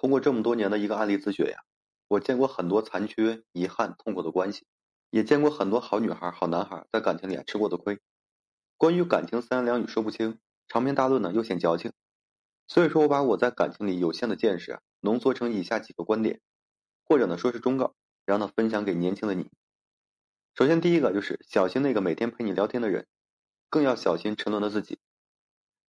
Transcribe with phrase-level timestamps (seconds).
[0.00, 1.64] 通过这么多年的一个案例自学呀，
[2.06, 4.64] 我见过很多残缺、遗憾、痛苦的关系，
[5.10, 7.98] 也见过很多好女孩、好男孩在感情里吃过的亏。
[8.76, 10.38] 关于感情三言两语说不清，
[10.68, 11.92] 长篇大论呢又显矫情，
[12.68, 16.40] 所以说我把我在感情里有限的见识浓缩成以下几个观点，
[17.04, 19.50] 或者呢说是忠告，然后呢分享给年轻的你。
[20.54, 23.08] 首先第一个就是小心那个每天陪你聊天的人，
[23.68, 25.00] 更要小心沉沦的自己。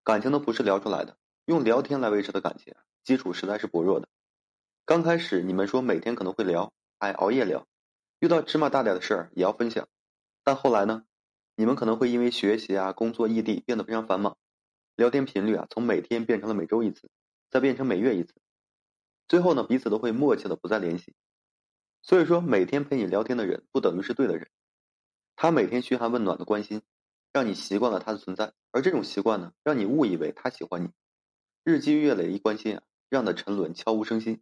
[0.03, 1.15] 感情呢不是聊出来的，
[1.49, 2.75] 用聊天来维持的感情。
[3.03, 4.07] 基础实在是薄弱的。
[4.85, 7.65] 刚开始你们说每天可能会聊，哎，熬夜聊，
[8.19, 9.87] 遇到芝麻大点的事儿也要分享。
[10.43, 11.05] 但后来呢，
[11.55, 14.37] 你们可能会因为学习啊、工作异地变得非常繁忙，
[14.95, 17.09] 聊天频率啊从每天变成了每周一次，
[17.49, 18.35] 再变成每月一次，
[19.27, 21.15] 最后呢彼此都会默契的不再联系。
[22.03, 24.51] 所以说，每天陪你聊天的人不等于是对的人。
[25.35, 26.83] 他每天嘘寒问暖的关心，
[27.33, 30.91] 让你习惯了他的存在，而这种习惯呢，让你误以为他喜欢你。
[31.63, 32.83] 日积月累一关心啊。
[33.09, 34.39] 让的沉沦，悄无声息。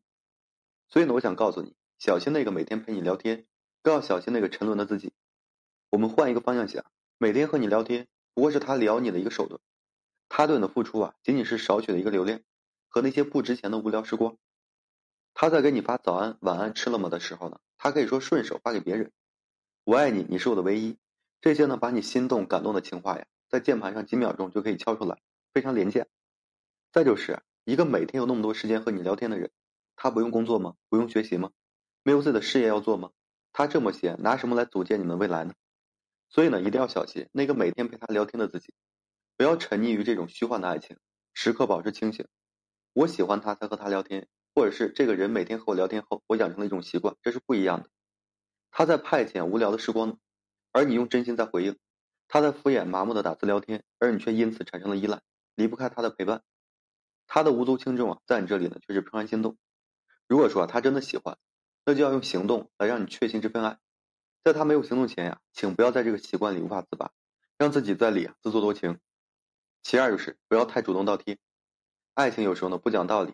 [0.90, 3.48] 所以呢，我想告诉你，小心那个每天陪你聊天，
[3.82, 5.14] 更要小心那个沉沦的自己。
[5.90, 6.84] 我们换一个方向想，
[7.18, 9.62] 每天和你聊天，不过是他撩你的一个手段。
[10.28, 12.42] 他对你的付出啊，仅仅是少许的一个流量
[12.90, 14.36] 和那些不值钱的无聊时光。
[15.34, 19.14] 他在给你发早安、晚安、吃了吗的时候呢，他可以说顺手发给别人。
[19.86, 20.98] 我爱你，你是我的唯一。
[21.40, 25.22] 这些呢，把你心动、感动的情话呀，在键盘上几秒钟就可以敲出来，
[25.54, 26.06] 非常廉价。
[26.98, 27.44] 再就是。
[27.64, 29.52] 一个每天有那么多时间和你聊天的人，
[29.96, 30.74] 他不用工作吗？
[30.90, 31.52] 不用学习吗？
[32.02, 33.12] 没有自己的事业要做吗？
[33.54, 35.54] 他这么闲，拿什么来组建你们未来呢？
[36.28, 38.74] 所以呢，一定要小心那个每天陪他聊天的自己，
[39.38, 40.98] 不要沉溺于这种虚幻的爱情，
[41.36, 42.26] 时刻保持清醒。
[42.94, 47.90] 我喜欢他才和他聊天，或者是这个人每天和我聊天后，我养成了一种习惯，这是不一样的。
[48.72, 50.18] 他在派遣无聊的时光，
[50.72, 51.76] 而你用真心在回应；
[52.28, 55.22] 他在敷衍麻木的打字聊天，而你却因此产生了依赖，
[55.54, 56.42] 离不开他的陪伴。
[57.28, 59.58] 他的无足轻重啊，在你这里呢却是怦然心动。
[60.28, 61.38] 如果说啊他真的喜欢，
[61.86, 63.78] 那就要用行动来让你确信这份爱。
[64.44, 67.12] 在他没有行动前呀，请不要在这个习惯里无法自拔，
[67.58, 69.00] 让自己在里啊自作多情。
[69.84, 71.38] 其二就是不要太主动倒贴。
[72.14, 73.34] 爱情有时候呢不讲道理。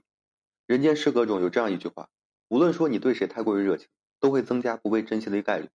[0.66, 2.09] 人间失格中有这样一句话：
[2.48, 3.88] 无论说你对谁太过于热情，
[4.20, 5.70] 都会增加不被珍惜的概率。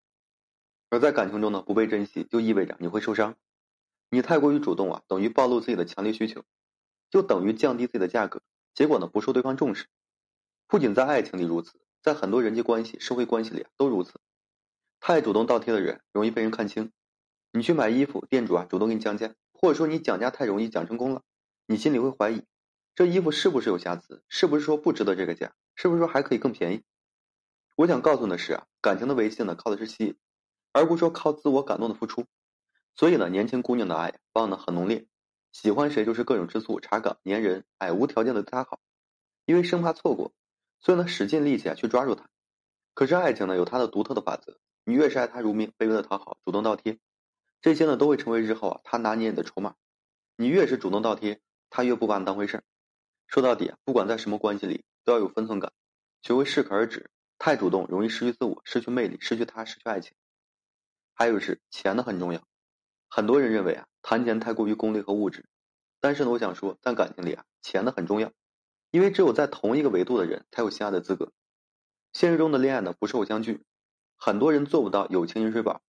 [0.89, 3.35] 而在感情中呢，不被珍惜就意味着你会受伤。
[4.09, 6.43] 你太过于主动啊，等于暴露自己的强烈需求。
[7.09, 8.41] 就等于降低自己的价格，
[8.73, 9.87] 结果呢不受对方重视。
[10.67, 14.19] 不仅在爱情里如此，在很多人际关系、社会关系里都如此。
[14.99, 16.91] 太主动倒贴的人容易被人看清。
[17.51, 21.23] 你去买衣服，店主啊主动给你降价，或者说你讲价太容易讲成功了，
[21.65, 22.43] 你心里会怀疑
[22.93, 26.83] 这衣服是不是有瑕疵，是不是说不值得这个价，是不是说还可以更便宜？
[27.75, 30.15] 我想告诉你的是啊，感情的维系呢靠的是吸引，
[30.73, 32.25] 而不是说靠自我感动的付出。
[32.95, 35.07] 所以呢，年轻姑娘的爱放的很浓烈。
[35.51, 38.79] 喜欢谁就是各种吃醋、查岗、粘人，哎，无条件的对他好，
[39.45, 40.33] 因为生怕错过，
[40.79, 42.29] 所以呢使尽力气啊去抓住他。
[42.93, 46.99] 可是爱情呢有它的独特的法则，你越是爱他如命、卑微的讨好、主动倒贴，
[47.61, 49.75] 这些呢都会成为日后啊他拿捏你的筹码。
[50.35, 52.63] 你越是主动倒贴，他越不把你当回事儿。
[53.27, 55.71] 说到底啊，不管在什么关系里，都要有分寸感，
[56.21, 57.09] 学会适可而止。
[57.39, 60.13] 太主动容易失去自我、失去魅力、失去他、失去爱情。
[61.13, 62.41] 还有是钱呢很重要，
[63.09, 63.87] 很多人认为啊。
[64.09, 65.43] 谈钱太过于功利和物质，
[65.99, 68.31] 但是呢，我想说，在感情里啊，钱呢很重要，
[68.89, 71.33] 因为只有在同一个维度的人才有相爱的资格。
[72.13, 73.65] 现实中的恋爱呢，不是偶像剧，
[74.15, 75.81] 很多人做不到有情饮水饱，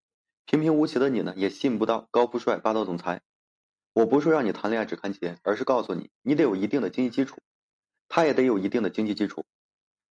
[0.47, 3.23] 平平无奇的你呢，也吸引不到高富帅霸道总裁。
[3.93, 7.39] 我不是让你谈恋爱只看钱，而是告诉你，你得有一定的经济基础，
[8.09, 9.45] 他也得有一定的经济基础。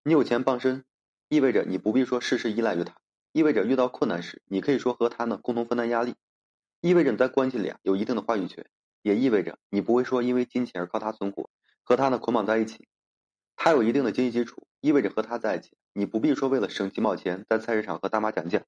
[0.05, 0.85] 你有钱傍身，
[1.27, 2.95] 意味着你不必说事事依赖于他，
[3.33, 6.15] 意味着遇到困难时，你可以说和他呢共同分担压力。
[6.81, 8.65] 意味着你在关系里啊有一定的话语权，
[9.01, 11.49] 也意味着你不会说因为金钱而靠他存活，
[11.83, 12.87] 和他呢捆绑在一起。
[13.55, 18.63] 他有一定的经济基础，意味着和他在一起，你不必说为了省几毛钱在菜市场和大妈讲价。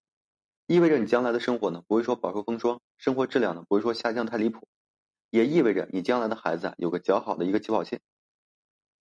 [0.65, 4.67] 意味着你将来的生活呢不会说饱受风霜，生活质量呢不会说下降太离谱，
[5.29, 8.01] 也意味着你将来的孩子啊有个较好的一个起跑线。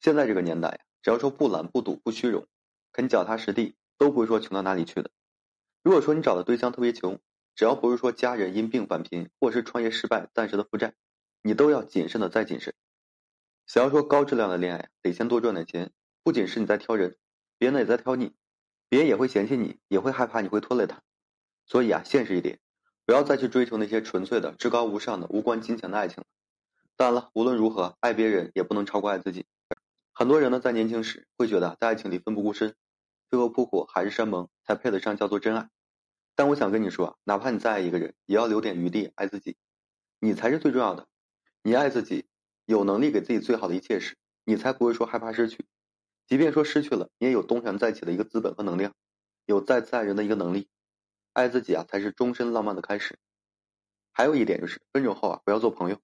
[0.00, 2.46] 现在这个年代呀，只要说不懒不赌不虚荣，
[2.93, 5.10] 肯脚踏实地，都不会说穷到哪里去的。
[5.82, 7.19] 如果说你找的对象特别穷，
[7.58, 10.94] 只要不是说家人因病返贫，或是创业失败暂时的负债，
[11.43, 12.72] 你都要谨慎的再谨慎。
[13.66, 15.90] 想要说高质量的恋爱，得先多赚点钱。
[16.22, 17.16] 不仅是你在挑人，
[17.58, 18.32] 别人也在挑你，
[18.88, 21.02] 别人也会嫌弃你，也会害怕你会拖累他。
[21.66, 22.60] 所以啊，现实一点，
[23.05, 26.26] 不要再去追求那些纯粹的、至高无上的、无关金钱的爱情了。
[26.94, 29.46] 当然了，无论如何，爱别人也不能超过爱自己。
[30.12, 32.76] 很多人呢，在年轻时会觉得在爱情里奋不顾身，
[33.28, 35.69] 飞蛾扑火、海誓山盟才配得上叫做真爱。
[36.38, 39.56] 但我想跟你说，哪怕你再爱一个人，也要留点余地爱自己，
[40.20, 41.08] 你才是最重要的。
[41.64, 42.26] 你爱自己，
[42.64, 45.67] 有能力给自己最好的一切时，你才不会说害怕失去。
[46.29, 48.94] 即便说失去了，你也有东山再起的一个资本和能量，
[49.46, 50.69] 有再次爱人的一个能力。
[51.32, 53.19] 爱自己啊，才是终身浪漫的开始。
[54.12, 55.99] 还有一点就是，分手后啊，不要做朋友。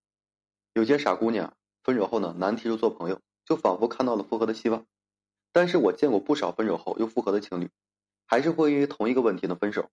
[0.73, 4.85] 有些傻姑娘分手后呢，难提出做朋友，就仿佛看到了复合的希望。
[5.53, 7.71] 但是我见过不少分手后又复合的情侣，
[8.27, 9.89] 还是会因为同一个问题呢分手。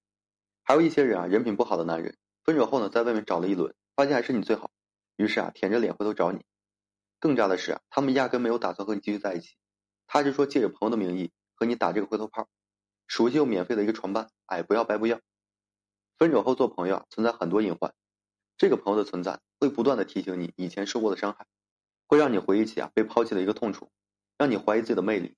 [0.64, 4.72] 还有一些人啊，人品不好的男人，分手后呢，在外面找了一轮，发现还是你最好，
[5.18, 6.46] 于是啊，舔着脸回头找你。
[7.20, 9.56] 更渣的是啊，他们压根没有打算和你继续在一起，
[10.08, 12.48] 他是说借着朋友的名义和你打这个回头炮，
[13.08, 15.20] 熟悉又免费的一个床伴，哎，不要白不要。
[16.18, 17.94] 分手后做朋友啊，存在很多隐患。
[18.58, 21.48] 这个朋友的存在会不断的提醒你以前受过的伤害，
[22.08, 23.90] 会让你回忆起啊被抛弃的一个痛楚，
[24.38, 25.36] 让你怀疑自己的魅力。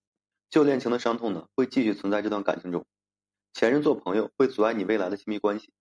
[0.49, 2.85] 旧恋情的伤痛呢，会继续存在这段感情中。
[3.53, 5.71] 前任做朋友会阻碍你未来的亲密关系。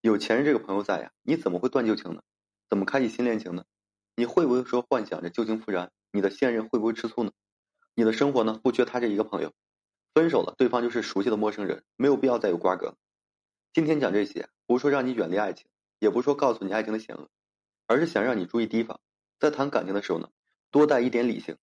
[0.00, 2.22] 有前任这个朋友在呀，你怎么会断旧情呢？
[2.68, 3.64] 怎么开启新恋情呢？
[4.16, 5.92] 你会不会说幻想着旧情复燃？
[6.10, 7.30] 你的现任会不会吃醋呢？
[7.94, 9.52] 你的生活呢，不缺他这一个朋友。
[10.12, 12.96] 分手了，对方就是熟悉的陌生人，没有必要再有瓜葛。
[13.72, 15.68] 今天讲这些，不是说让你远离爱情，
[16.00, 17.28] 也不是说告诉你爱情的险恶，
[17.86, 19.00] 而是想让你注意提防，
[19.38, 20.28] 在谈感情的时候呢，
[20.72, 21.56] 多带一点理性。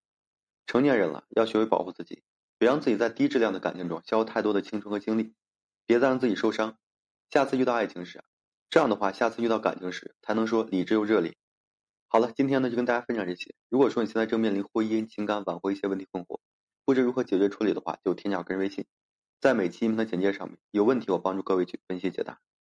[0.66, 2.24] 成年人了，要学会保护自己，
[2.58, 5.34] 别让自己在低质量的感情中消耗太多的青春和精力，
[5.88, 6.78] 别再让自己受伤。
[7.32, 8.24] 下次遇到爱情时，
[8.70, 11.36] 这样的话，下次遇到感情时才能说理智又热烈。
[12.08, 13.56] 好了，今天呢就跟大家分享这些。
[13.70, 16.40] 如果说你现在正面临婚姻、情感挽回一些问题困惑，
[16.86, 18.86] 不知如何解决处理的话，就添加个人微信。
[19.40, 22.40] 在每期音频的简介上面，有问题我帮助各位去分析解答。